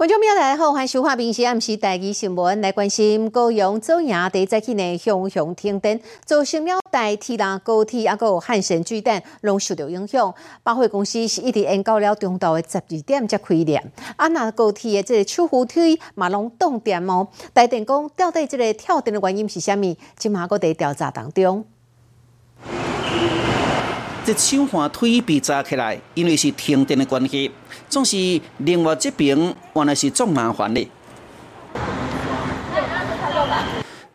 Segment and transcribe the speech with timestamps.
[0.00, 10.34] 观众朋友大家好，欢迎收看《平时暗时台记新闻》，来关心高雄走营地早起呢，向向停电，造成了大铁啦、高铁啊，有汉神巨蛋拢受到影响。
[10.62, 17.28] 百货公司是一直延到了中昼的十二点才开店，啊，那高铁的这个手扶梯嘛拢冻电哦。
[17.52, 19.98] 台电讲到底这个跳电的原因是虾米？
[20.16, 21.62] 今嘛搁在调查当中。
[24.24, 27.50] 这手环腿被扎起来，因为是停电的关系，
[27.90, 29.36] 总是另外这边
[29.74, 30.88] 原来是种麻烦的。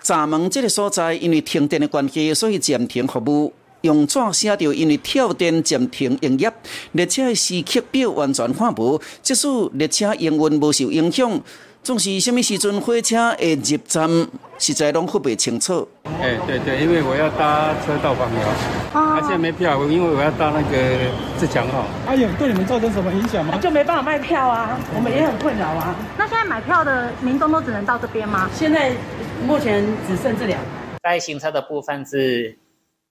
[0.02, 3.54] 闸门这个所在，因为停电的关系，所以暂停服务。
[3.82, 6.52] 用纸写着，因为跳电暂停营业，
[6.94, 11.42] 列车的时刻表完全看无，即使列车营运无受影响。
[11.84, 15.88] 总是什么时阵火车会入站，实在拢分不清楚。
[16.06, 21.86] 哎，对对，因为我要搭车到板桥，啊，现在没票，因为我要搭那个自强号。
[22.08, 23.58] 啊，有对你们造成什么影响吗？
[23.62, 25.96] 就没办法卖票啊，我们也很困扰啊。
[26.18, 28.50] 那现在买票的民众都只能到这边吗？
[28.54, 28.92] 现在
[29.46, 30.60] 目前只剩这两。
[31.04, 32.58] 在行车的部分是，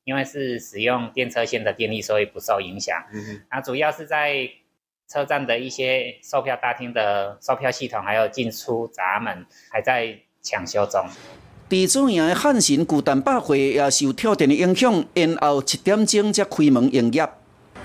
[0.04, 2.96] 因为是使用电车线的电力，所以不受影响。
[3.12, 4.48] 嗯那主要是在。
[5.06, 11.04] 车站的一些售票大厅的售票系统，还有进出闸门，还在抢修中。
[11.66, 17.26] 地主营的汉神古蛋百货也受跳电的影响，延后七点钟才开门营业。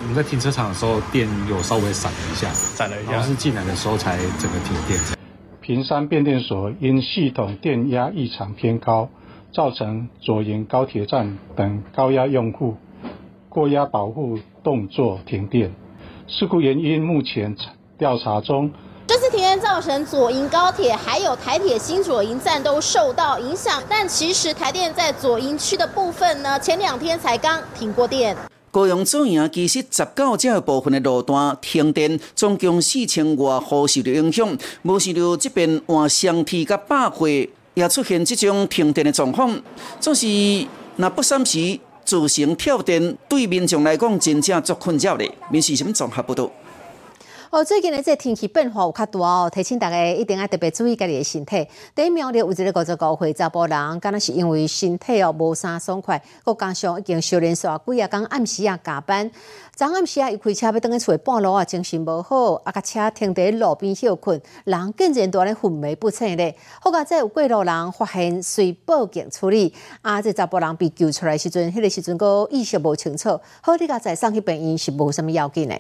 [0.02, 5.00] 我们在停车场的时候，电有稍微闪了一下，闪了一下，然后是进来的时候才整个停电。
[5.62, 9.10] 平山变电所因系统电压异常偏高，
[9.54, 12.76] 造成左营高铁站等高压用户
[13.48, 15.72] 过压保护动作停电。
[16.28, 17.56] 事故原因目前
[17.98, 18.72] 调查中。
[19.60, 28.36] 造成左营高铁还有台铁新左营站都受到影响，但其实台电在左营区的部分呢，前两天才刚停过电。
[28.72, 34.58] 高雄左营其实十九这部分的路段停电，总共四千外户受到影响。
[34.84, 37.28] 无想到这边换双梯甲百货
[37.74, 39.60] 也出现这种停电的状况，
[40.00, 40.28] 总是
[40.96, 41.80] 那不三时。
[42.06, 46.52] 自行跳电对民众来讲真正足困扰的，民事什么综合不多。
[47.52, 51.68] 哦，最近的这天气变化有较大哦，提醒大家一定要特别注意家己的身体。
[51.96, 59.32] 第一苗栗有一个五十五岁查甫人，敢若是因为身体哦无啥爽快，佮加上已经修炼煞几啊工暗时啊加班，
[59.76, 66.56] 昨暗时啊伊开车要等去厝半路啊精神无好，啊甲车停伫路边休困，人竟然在咧昏迷不醒咧。
[66.80, 69.74] 好在有过路人发现，随报警处理，
[70.04, 75.76] 啊这查甫人被救出来时阵，迄个时阵个意识无清楚，好你甲再送去病院是无什么要紧的。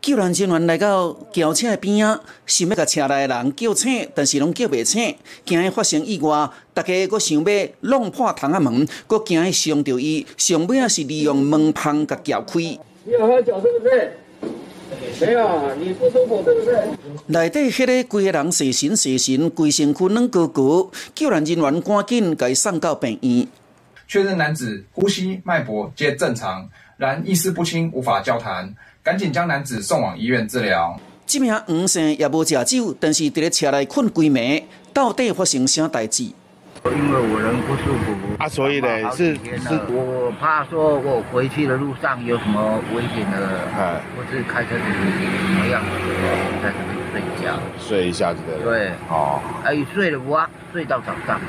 [0.00, 5.14] 救援人员来到轿车边啊，想要甲车内的人叫醒，但是拢叫袂醒，
[5.44, 12.58] 惊伊发生意外，大家佫想要弄破窗仔门，阁惊伊伤着伊，上尾啊是利用门框甲撬开。
[12.58, 14.12] 你有喝酒是不是？
[15.20, 16.82] 没有，你不舒服是不是？
[17.26, 23.46] 内底迄个规个人蛇神蛇神，规身躯软高高，救援人员赶紧甲伊送到病院，
[24.08, 26.68] 确认男子呼吸脉搏皆正常。
[26.96, 30.98] 然意识不清，无法交谈，赶紧将男子送往医院治疗。
[31.26, 34.62] 这名黄姓也无食酒，但是伫咧车内困规暝，
[34.94, 36.24] 到底发生啥代志？
[36.84, 45.82] 因为我人不舒服啊，所以呢是是，我怕说我回去的路上有什么危险的，哎，或是开车时怎么样，
[46.62, 48.62] 在这边睡觉，睡一下子的。
[48.62, 50.48] 对，哦，哎，睡了不啊？
[50.72, 51.40] 睡到早上。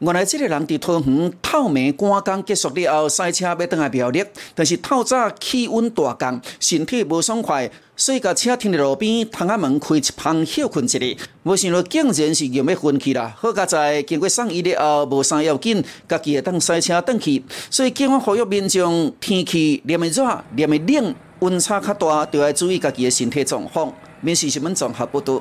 [0.00, 4.22] 原来这个人伫桃园透明赶工结束了后，赛车要倒来苗栗，
[4.54, 10.98] 但是透早气温大降，身体无爽快，所以甲车停伫路边，窗仔门开一旁休困一下。
[11.44, 13.34] 无想到竟然是又要昏去啦！
[13.38, 17.42] 好佳在经过送医了后，无啥要紧，家己会当赛车转去。
[17.70, 23.90] 所以警方呼吁民众，天气连的热，连的冷，温差较大，就要注意家己的身体状况。
[24.20, 25.40] 免是新闻综合报道。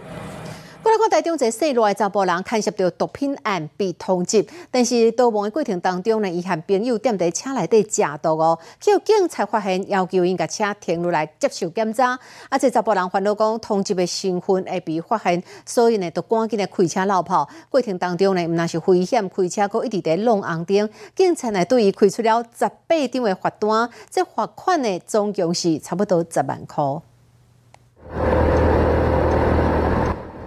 [0.85, 12.11] 过来看台中一个细路的查甫人，牵涉到毒品案被通缉，但是逃亡的过程当中呢，伊和朋友踮在车内底食毒哦，叫警察发现，要求因甲车停落来接受检查。
[12.49, 17.49] 啊，这查甫人烦恼讲，通缉的身份会被发现，所以呢，就赶紧来开车绕跑。
[17.71, 28.44] 过程当中呢，毋那是危险，开车阁一直在弄红灯，警察呢对伊开出了十八张的罚单，这罚款呢总共是差不多十万块。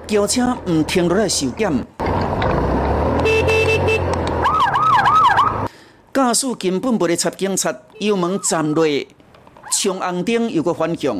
[0.08, 1.70] 轿车唔停落来受检，
[6.14, 7.70] 驾驶根本无咧插警察，
[8.00, 8.86] 油门站落，
[9.70, 11.14] 冲红灯又个反向，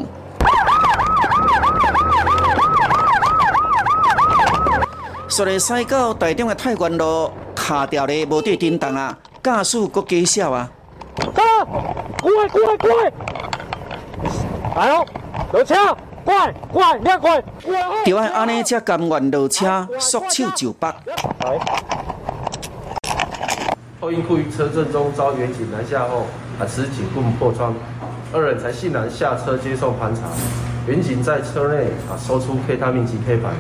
[5.28, 10.66] 所以驶到台中的太原路，卡掉咧无对叮当啊，驾驶阁加笑啊！
[11.34, 11.42] 哥，
[12.22, 13.12] 过来过来过来，
[14.76, 15.04] 来哦，
[15.52, 15.94] 有枪！
[16.28, 17.42] 快快两快！
[18.04, 20.94] 就爱安尼才甘愿落车，束手就绑。
[23.98, 26.26] 后因库于车阵中遭远警拦下后，
[26.60, 27.74] 啊持警棍破窗，
[28.30, 30.24] 二人才欣然下车接受盘查。
[30.86, 33.54] 远警在车内啊搜出 K 他命及 K 盘，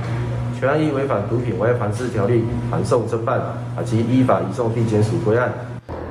[0.60, 5.50] 全案依违反毒品危害防治条例函送侦办，啊及依法移送地检署归案。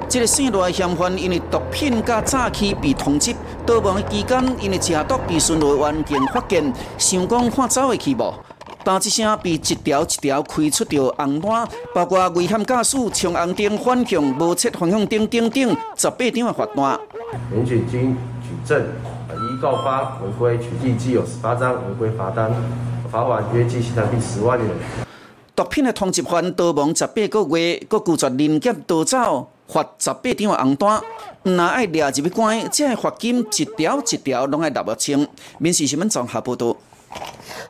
[0.10, 8.34] 这个姓罗的嫌犯因为毒品加诈欺被通缉，逃亡的期间因为食毒被巡逻员警发现，想讲看走会去无？
[8.86, 17.00] 但一声被一条一条开出着红单，包括危险驾驶、冲红灯、反向、无切方向灯等等十八张的罚单。
[17.52, 22.50] 民警经举证，依告发违规取缔，既有十八张违规罚单，
[23.12, 24.70] 罚款约计新台币十万元。
[25.54, 29.50] 毒品的通缉犯逃亡十八个月，搁拒绝临检逃走。
[29.68, 31.02] 罚十八张红单，
[31.44, 35.28] 毋若爱掠入去关，这罚金一条一条拢爱立不清。
[35.58, 36.76] 民事新闻综合报道。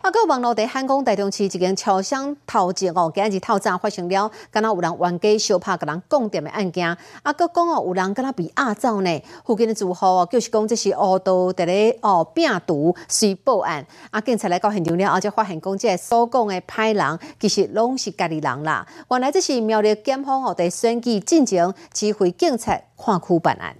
[0.07, 6.87] 啊，个网络在汉江大中市一间超商偷窃哦，今日透早发生了，敢若有人冤家相拍，甲人讲店的案件。
[6.87, 9.21] 啊，佮讲哦，有人敢若被压走呢？
[9.43, 13.85] 附近的住户哦，就是讲这是恶盗伫咧哦病毒随报案。
[14.09, 18.87] 啊，警察来到现场了，而且发现讲这所讲的歹人，其实拢是家己人啦。
[19.09, 23.75] 原来这是苗栗检方哦，在选举进前指挥警察看区办案。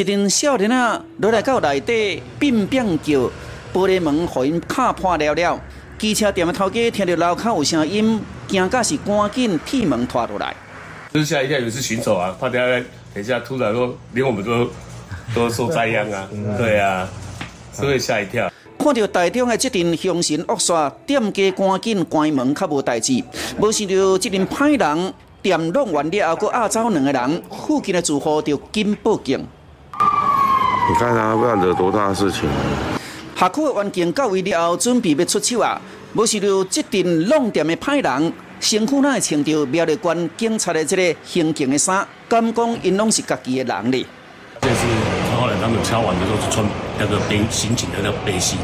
[0.00, 3.30] 一阵少年啊，落来到内底，变变叫，
[3.70, 5.60] 玻璃门互因敲破了了。
[5.98, 8.18] 机车店的头家听到楼口有声音，
[8.48, 10.56] 惊甲是赶紧铁门拖落来。
[11.12, 14.70] 就是吓一跳，以为是巡守啊，怕等下等下突然说连我们都
[15.34, 16.26] 都受灾殃啊，
[16.56, 17.06] 对啊，
[17.70, 18.50] 所以吓一跳。
[18.78, 23.22] 看到台中的这阵凶神恶煞，店家赶紧关门，较无代志。
[23.58, 25.12] 无想到这阵歹人
[25.42, 29.46] 店弄完了后，佫压走两个人，附近的住户就紧报警。
[30.90, 32.50] 你看他不要惹多大事情。
[33.36, 35.80] 下区的环境到位了后，准备要出手啊！
[36.14, 44.04] 无想到这阵弄店的歹人，身躯那会穿着苗栗县警察的这个刑警的衫，敢讲因拢是家己的人哩。
[44.62, 44.74] 这是
[45.40, 46.66] 后来他们敲完的时候，就穿
[46.98, 48.58] 那个背刑警的那个背心，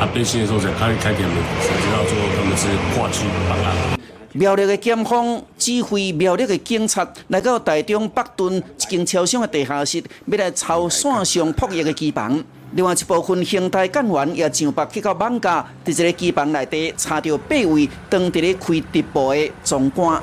[0.00, 2.66] 啊背心的时候才开开点门，才知道说他们是
[2.96, 4.01] 跨区办案。
[4.34, 12.42] 苗栗的检方指挥苗栗的警察来到台中北屯一间超商的地下室，要来抄线上扑业的机房。
[12.74, 20.22] 另外一部分刑代干员也上北去到网架，在这个机房内底查到八位当地咧开直播的总官。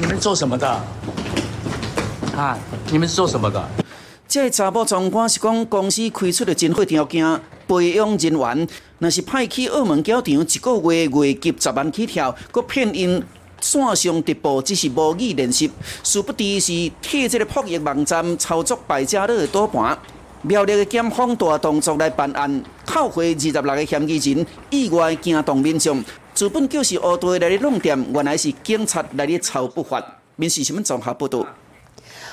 [0.00, 0.66] 你们做什么的？
[2.34, 2.56] 啊，
[2.90, 3.62] 你们是做什么的？
[4.26, 7.38] 这查甫总官是讲公司开出的真好条件。
[7.68, 8.68] 培养人员，
[8.98, 13.22] 若是派去澳门教场，一个月月级十万起跳，佮骗因
[13.60, 15.70] 线上直播，只是模拟练习，
[16.02, 19.96] 殊不知是替这个扑业网站操作败家乐的赌盘。
[20.42, 26.02] 苗栗的检方大动作来办案，扣回二十六个嫌疑人，意外惊动民众。
[26.32, 30.00] 资本就是恶盗来弄店，原来是警察来的操不法。
[30.36, 31.44] 民事新闻综合报道。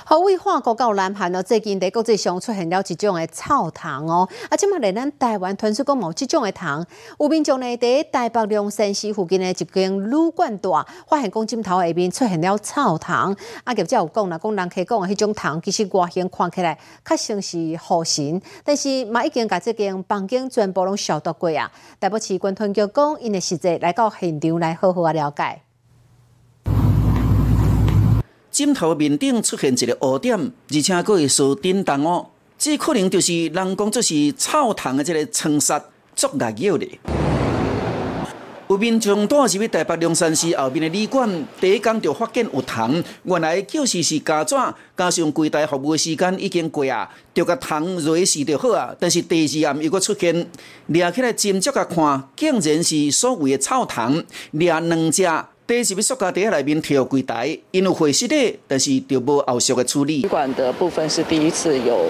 [0.07, 6.85] 好，为法国到南韩哦，最近在国际上出现了一种的草糖哦，啊，即嘛连咱台湾传出讲某即种的糖，
[7.19, 21.71] 有民众呢在台北龙山寺附近的一间旅馆大发现讲镜头下面出现了草糖，啊，业者有讲啦，讲人客讲的迄种糖其实外形看起来较像是护神，但是嘛已经把这间房间全部拢消毒过啊。
[21.99, 25.61] 台北市军团局讲，因的实际来到现场来好好啊了解。
[28.55, 32.25] 枕头面顶出现一个黑点，而且佫会烧叮当哦，
[32.57, 35.83] 这可能就是人讲就是草虫的这个冲杀
[36.15, 36.97] 作辣药咧。
[38.69, 44.55] 有民众住入台北龙山市后面的旅馆，第一天就发现有虫，原来就是是加纸，
[44.95, 48.95] 加上柜台服务的时间已经过啊，就甲糖热死就好啊。
[48.97, 50.33] 但是第二暗又佫出现，
[50.87, 55.27] 掠起来斟酌甲看，竟然是所谓的草虫，掠两只。
[55.67, 58.35] 第是要塑胶袋里面贴柜台，因为会湿的，
[58.67, 60.21] 但是就无后续的处理。
[60.21, 62.05] 旅馆的部分是第一次有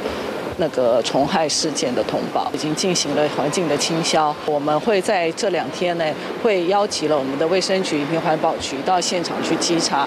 [0.57, 4.35] 那个虫害事件的通报，已经进行了环境的清消。
[4.45, 6.05] 我们会在这两天呢，
[6.43, 10.05] 会邀请了我们的卫生局、民环保局到现场去稽查。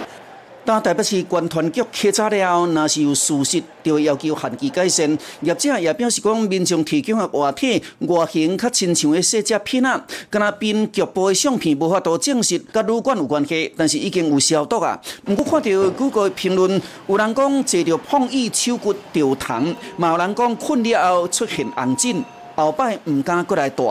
[0.69, 5.19] 但台北市关团局稽查了，若是有事实，就要求限期改善。
[5.41, 15.01] 业者也表示讲，民众提供的话体外形较亲像的细只片啊，敢若边局部的相片无法度证实甲旅馆有关系，但是已经有消毒啊。
[15.25, 22.23] 毋过看到几个评论，有人讲坐着碰椅手骨掉疼，嘛有人讲困了后出现红疹，
[22.55, 23.91] 后摆毋敢过来住。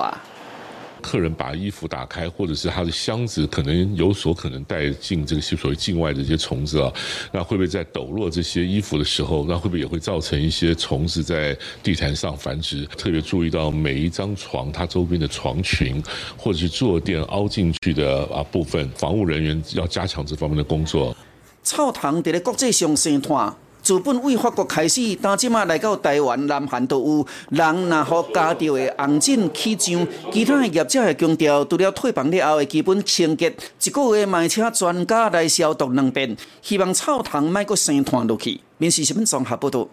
[1.02, 6.92] 客人把衣服打开，或者是他的箱子可能有所可能带进这个所谓境外的这些虫子啊，
[7.32, 12.86] 那会不会在抖落这些衣服的时候，那会不会也会造成一些虫子在地毯上繁殖？
[12.98, 16.02] 特别注意到每一张床它周边的床裙
[16.36, 21.16] 或者是坐垫凹进去的啊部分，防务人员要加强这方面的工作。
[21.64, 23.54] 臭虫伫咧国际上生态。
[23.88, 38.60] 自本为法国开始，到即马来到台湾、南韩都有人若好加着的红疹起上，其他的业者会强调，除了退房了后的基本清洁，一个月卖请专家来消毒两遍，希望臭虫卖阁生团落去。
[38.78, 39.88] 民事新闻综合报道。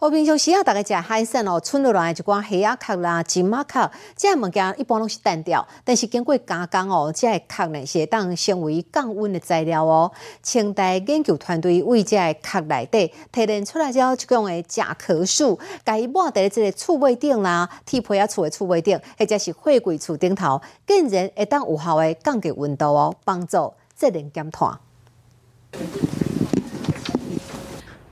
[0.00, 10.08] 我平常时啊，大家食海鲜哦，剩落来一寡虾仔壳啦、金马壳，即个物件一般拢是单调，但是经过加工哦，即个壳呢是当成为降温的材料哦。
[10.40, 24.78] 清代研究团队为即个壳内底提炼出来之后，一种的甲壳素，甲伊抹在这个厝尾顶啦、铁皮啊厝的厝尾顶，或者是货柜厝顶头，竟然会当有效的降低温度哦，帮助节能减碳。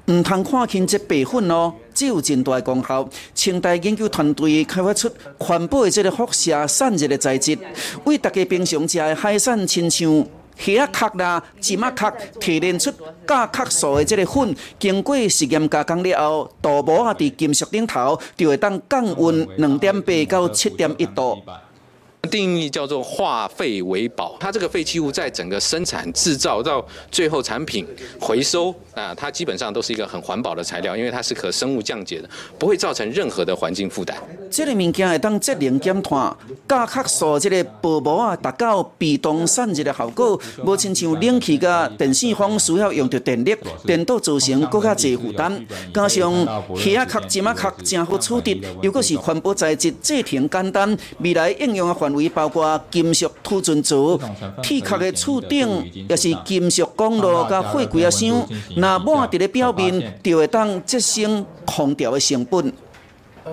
[0.07, 3.09] 唔通看轻这白粉哦，只有真大的功效。
[3.35, 7.59] 清代研究团队开发出环保的这个辐射散热的材质，
[8.05, 12.11] 为大家平常食的海鲜，亲像虾壳啦、芝麻壳，
[12.41, 12.91] 提炼出
[13.27, 21.37] 甲壳素的这个粉，经过实验加工了后，涂膜啊伫金属顶头，就会当降温两点八到七点一度。
[22.29, 27.87] 定义叫做化废为宝，它这个废弃物在整个生产制造到最后产品
[28.21, 32.29] 回收啊，它基本上都是一个很环保的材料，因为它是可生物降解的，
[32.59, 34.17] 不会造成任何的环境负担。
[34.51, 36.37] 这个物件会当节能减碳，
[36.69, 45.67] 加克素这个薄膜啊，达到被动散热的效果，无亲像冷气甲电线风需要用到电力，电导造成更加侪负担。
[45.93, 46.33] 加上
[46.77, 54.21] 虾壳、金仔壳正好处理，又果是环保材质，制成简单，未来应用的环围包括金属凸存组、
[54.63, 55.69] 铁壳的厝顶，
[56.09, 58.47] 也是金属公路甲货柜啊箱，
[58.77, 62.73] 那抹伫咧表面，就会当节省空调的成本。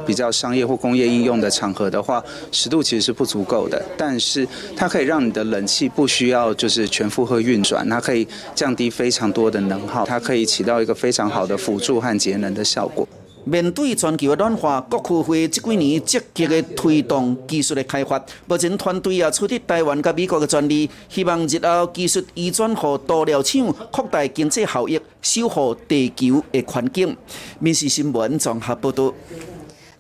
[0.08, 13.08] 比较商业或工业应用的场合的话，湿度其实是不足够的，但是它可以让你的冷气不需要就是全负荷运转，它可以降低非常多的能耗，它可以起到一个非常好的辅助和节能的效果。
[13.46, 27.16] 面对全球的暖化，国科会这几年积极的推动技术的开发，目前团队也取得台湾甲美国的专利，希望日后技术移转予多料厂，扩大经济效益，守护地球的环境。
[27.60, 29.14] 民事新闻综合报道。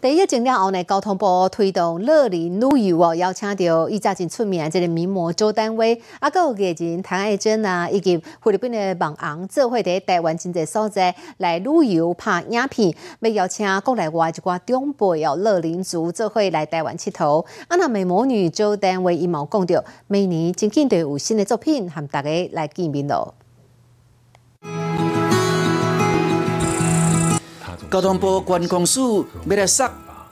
[0.03, 17.45] 第一整了后呢，交通部推动乐林旅游哦，邀请到以前真出名这个名模周丹薇，啊，有艺人谭爱珍啊，以及菲律宾的网红，做伙在台湾真侪所在来旅游拍影片，要邀请国内外一寡长辈哦乐林族做伙来台湾佚佗。
[17.69, 23.33] 啊，那美魔女周丹薇伊毛讲着，每年真紧都有新的作品，和大家来见面咯。
[27.93, 29.87] 交通部观光署要来设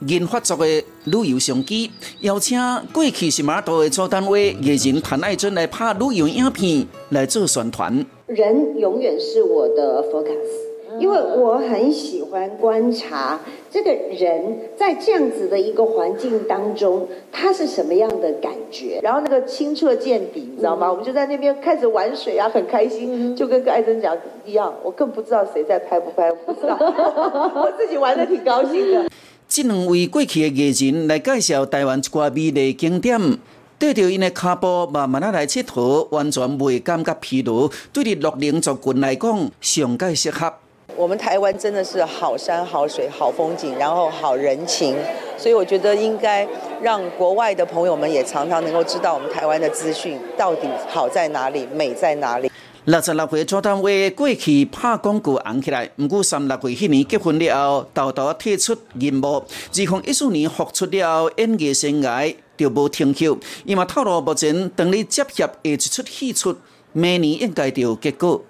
[0.08, 0.66] 研发作的
[1.04, 1.88] 旅游相机，
[2.22, 2.58] 邀请
[2.92, 8.04] 过去是马岛的做单位艺人谭爱珍来拍旅游影片来做宣传。
[8.26, 10.71] 人永远是我的 focus。
[10.98, 19.00] 因为我很喜欢观察这个人在这样子的一个环境当中，他是什么样的感觉。
[19.02, 20.90] 然后那个清澈见底，你知道吗？
[20.90, 24.72] 我们就在那边开始玩水啊，很开心，就跟艾珍讲一样。
[24.82, 26.76] 我更不知道谁在拍不拍，不知道，
[27.56, 29.08] 我自己玩的挺高兴的。
[29.48, 33.38] 这两位过去的艺人来介绍台湾一挂美丽景点，
[33.78, 37.68] 对着因的脚步慢慢来佚佗，完全袂感觉疲劳。
[37.92, 40.52] 对于乐龄族群来讲，上界适合。
[40.96, 44.94] 我们台湾真的是好山好水好风景，然后好人情，
[45.38, 46.46] 所以我觉得应该
[46.82, 52.50] 让国外的朋友们也常常能够知道我们台湾的资讯到底好在哪里，美在哪里。
[52.84, 63.38] 六十六岁做单位过去拍广告红起来，不过三六岁迄年结婚了后，豆豆退出荧幕，二零一四年复出了演艺生涯就无停休。
[63.64, 66.56] 伊嘛透露目前等你接洽下一出戏出，
[66.92, 68.42] 明年应该就有结果。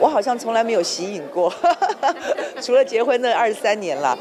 [0.00, 1.52] 我好像从来没有吸引过，
[2.60, 4.18] 除了结婚那二十三年了，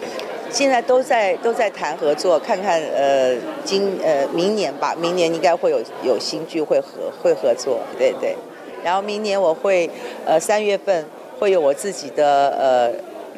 [0.52, 8.36] 现在都在都在谈合作，看看呃今呃明年吧，明年应该会有有新剧会合会合作，对对，
[8.84, 9.90] 然后明年我会
[10.26, 11.06] 呃三月份
[11.40, 12.92] 会有我自己的呃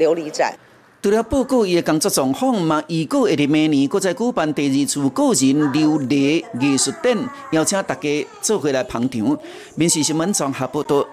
[0.03, 0.53] 琉璃展。
[1.01, 7.17] 除了报告伊的工作状况嘛，预告会伫明年搁再举办第二次个人琉璃艺术展，
[7.51, 9.37] 邀请大家做回来捧场。
[9.75, 11.05] 民事新闻综合报道。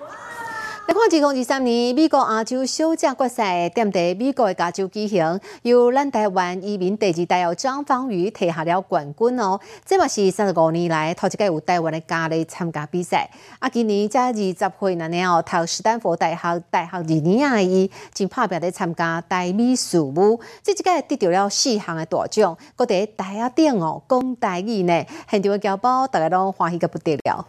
[0.90, 9.60] 来看二零二三年美国亚洲小将决赛，点在美国的加州举行，由咱台湾移民第二代有张方宇摕下了冠军哦。
[9.86, 13.30] 这嘛是三十五年来头一届有台湾的家里参加比赛。
[13.60, 27.46] 啊，今年才二十岁那年哦，读斯坦福大学大学二年啊，伊正拍拼咧参加台美事务，这一届得到了四项的大奖，搁伫台下顶哦讲台语呢，现场的侨胞大家拢欢喜个不得了。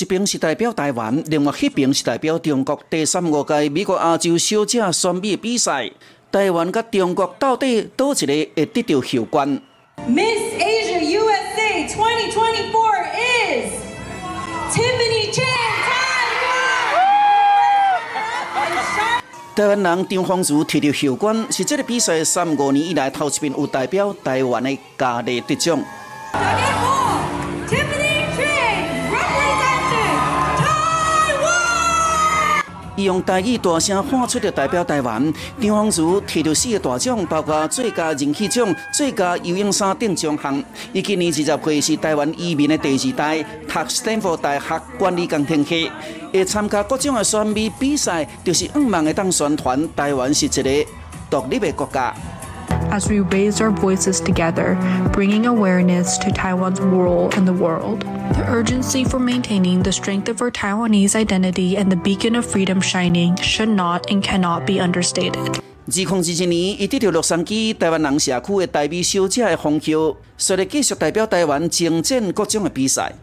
[0.00, 2.80] 一边是代表台湾，另外一边是代表中国。
[2.88, 5.90] 第三五届美国亚洲小姐选美比赛，
[6.30, 9.60] 台湾甲中国到底倒一个会得到秀冠
[10.08, 12.72] ？Miss Asia USA 2024
[13.16, 13.72] is
[14.72, 15.44] Tiffany Chen.
[19.56, 25.82] 台湾人张芳如摕到秀冠，是这个比赛三五年以来头一遍有代表台湾的家里得奖。
[32.98, 40.64] 伊用台语大声喊出着代表台湾，张芳如摕到四个大奖，包括最佳人气奖、最佳游泳衫等奖项。
[40.92, 45.88] 伊今年二十岁，是台湾移民的第二代，读斯坦福大学管理工程系。
[46.32, 50.90] 会参加各种的选美比赛，就是五万的当宣传台湾是一个
[51.30, 52.12] 独立的国家。
[52.91, 54.77] as we raise our voices together,
[55.11, 58.05] bringing awareness to Taiwan's role in the world.
[58.35, 62.81] The urgency for maintaining the strength of our Taiwanese identity and the beacon of freedom
[62.81, 65.59] shining should not and cannot be understated.
[65.85, 73.13] 二零二一年，伊得到洛杉矶台湾人社区的代表小姐的封号，说来继续代表台湾征战各种的比赛。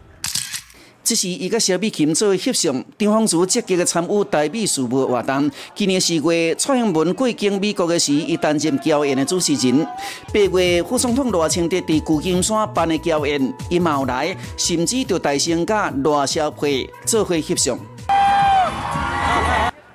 [1.06, 5.52] 这是伊甲小美琴做翕相，张芳如积极的参与台美事务活动。
[5.76, 9.86] 今年四月，蔡英文过境美国的时，伊担任交宴的主持人。
[10.34, 17.78] 八月，副总统罗清德伫旧金山办的交宴，伊嘛有来，甚至就大声甲罗小佩做伙翕相。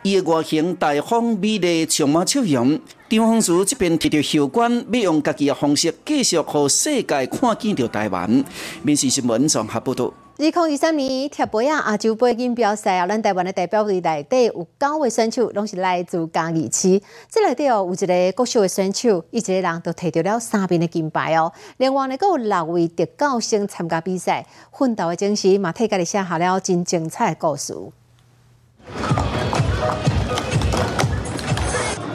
[0.05, 2.79] 伊的外形大方美丽，充满笑容。
[3.09, 8.45] 张芳如这边摕到秀冠，要用家己的方式继续和世界看见着台湾。
[8.85, 10.15] 民事新闻综合报道。
[10.41, 16.99] 二零二三年贴杯啊亚洲杯锦标赛啊，咱台湾的代表队内底有九位选手，拢是来自嘉义市。
[17.31, 21.53] 这内底哦，有一个国秀的选手，伊一个人都摕到了三面的金牌哦。
[21.77, 27.75] 另外呢，阁有六位特教生参加比赛，奋斗的精神嘛，替家己写下了真精彩的故事。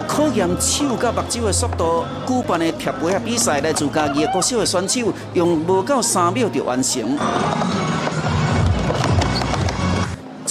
[0.07, 7.15] 考验手甲目睭的速度，举办的贴杯啊比赛，来自嘉义的国秀的选手，用无到三秒就完成。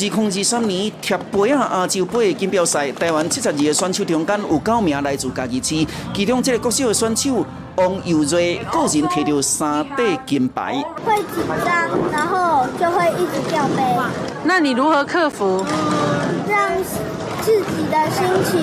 [0.05, 10.75] 二零二三年贴杯啊亚洲杯锦标赛，台湾七十二个选手中间有九名来自家己市，其中这个国手的选手王佑瑞个人摕到三块金牌。
[11.07, 13.83] 会紧张，然后就会一直掉杯。
[14.45, 15.65] 那你如何克服？
[16.47, 16.71] 让
[17.41, 18.61] 自己的心情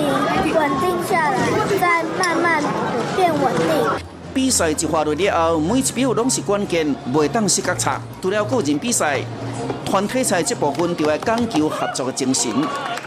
[0.54, 1.38] 稳定下来，
[1.80, 2.62] 再慢慢
[3.16, 3.66] 变稳定。
[4.32, 8.00] 比赛一划落了后，每一秒拢是关键，袂当失角差。
[8.22, 9.20] 除了个人比赛，
[9.92, 12.50] 团体赛这部分就要讲求合作的精神。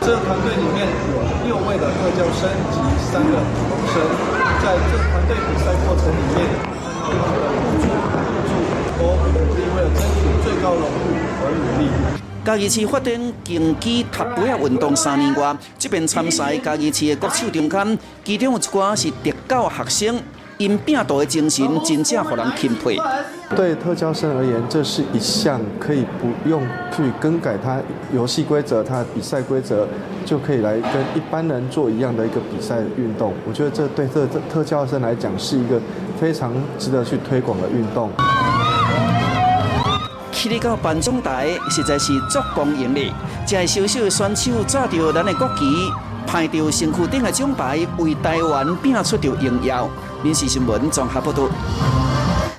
[0.02, 1.18] 这个团队里面有
[1.48, 2.78] 六位的特教生及
[3.12, 4.06] 三个普通生，
[4.62, 6.46] 在这个团队比赛过程里面，
[7.02, 8.54] 他们的互助、互助，
[9.00, 9.02] 都
[9.34, 11.90] 努力为了争取最高荣誉而努力。
[12.46, 20.22] 嘉义市发展竞技踢杯啊运动三年外，这边参赛嘉义市的国手中间，其中有一寡是特教学生。
[20.58, 22.98] 因拼斗的精神，真正让人钦佩。
[23.56, 26.66] 对特教生而言，这是一项可以不用
[26.96, 27.80] 去更改他
[28.14, 29.88] 游戏规则、他比赛规则，
[30.26, 33.34] 就可以来跟一般人做一样的一个比赛运动。
[33.48, 35.80] 我觉得这对特特教生来讲，是一个
[36.20, 38.10] 非常值得去推广的运动。
[40.32, 43.14] 去你到颁奖台，实在是足光荣的。
[43.48, 45.66] 这小小的选手抓着咱的国旗，
[46.26, 49.90] 派着身躯顶的奖牌，为台湾拼出着荣耀。
[50.24, 52.05] 民事新闻综合报道。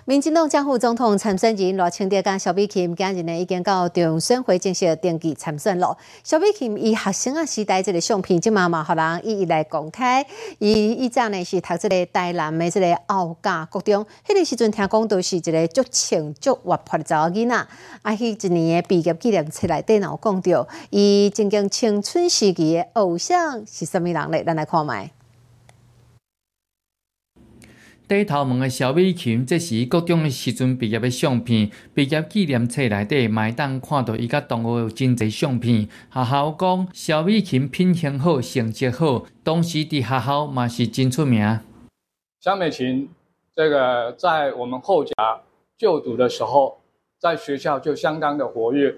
[0.08, 5.98] 民进党江副总统参选人罗清德跟小美琴今日呢已经到中选会正式登记参选了。
[6.22, 10.24] 小美琴以学生啊时代这个相片，即嘛嘛互人一一来公开。
[10.60, 17.56] 伊以前呢是读这个台南的这个奥家高中，迄个时阵听讲都是一个足青足活泼的查某囡仔。
[18.02, 24.44] 啊，迄一年的毕业纪念册内底有讲到，伊曾经青春时期的偶像是什么人咧？
[24.44, 25.10] 咱来看卖。
[28.08, 31.68] 低头问的小美琴，这是高中时阵毕业的相片。
[31.92, 35.88] 毕业纪念册内底，麦当看到伊甲同学有真侪相片。
[36.12, 41.58] 学校讲，小美琴品行好，成绩好，当时伫学校嘛是真出名。
[42.40, 43.08] 小美琴，
[43.56, 45.12] 这个在我们后甲
[45.76, 46.78] 就读的时候，
[47.18, 48.94] 在学校就相当的活跃，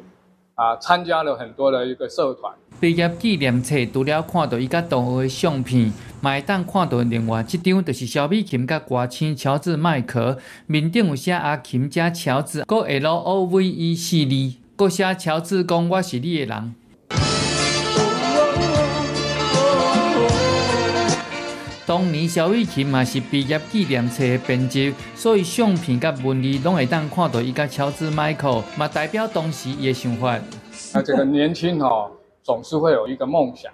[0.59, 2.53] 啊，参加了很多的一个社团。
[2.81, 16.75] 毕业纪念册除了看到伊甲同学的相片，麦当看到另外一张，就是小美琴甲歌星乔治麦克，面顶有写阿琴加乔治，搁 L O V E 四字，搁写乔治讲我是你的人。
[21.89, 30.39] 当年萧玉琴嘛是毕业纪念册的编辑，所以相片甲文字拢会当看到伊甲乔治迈克，嘛代表当时伊的想法。
[30.93, 32.11] 那这个年轻哦，
[32.43, 33.73] 总是会有一个梦想，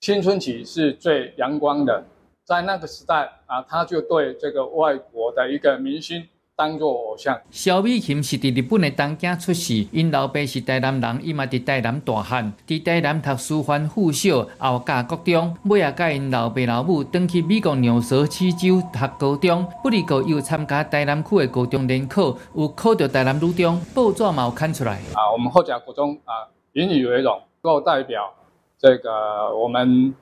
[0.00, 2.02] 青春期是最阳光的，
[2.46, 6.26] 在那个时代啊，他就对这个外国的一个明星。
[6.54, 7.40] 当做偶像。
[7.50, 25.00] 萧美琴是伫日本的东京出世，因老爸是台南人，伊嘛伫台南大汉，伫台南读师范附小，后嫁国中，尾也甲因老爸老母转去美国纽泽西州读高中，不离过又参加台南区的高中联考，有考到台南女中，报纸嘛有刊出来。
[25.14, 28.32] 啊，我们后甲国中啊，引以为荣，够代表
[28.78, 30.14] 这个我们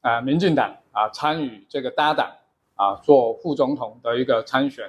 [0.00, 2.30] 啊民进党啊参与这个搭档
[2.74, 4.84] 啊做副总统的一个参选。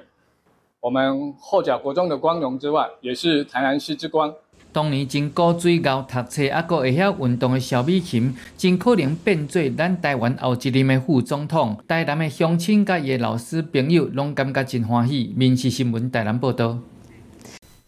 [0.80, 4.32] 我们后脚国中的光荣之外，也是台南市之光。
[4.72, 11.78] 当年经过水高读册，还阁会晓运动的小美琴，真可能变做咱台湾后一任的副总统。
[11.88, 15.32] 台南的乡亲甲伊的老师朋友，拢感觉真欢喜。
[15.34, 16.78] 民事新闻台南报道。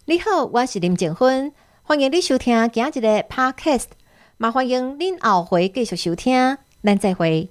[0.06, 3.88] 你好，我是林静芬，欢迎你收听今日的 Podcast，
[4.38, 7.50] 也欢迎您后回继续收听，咱再会。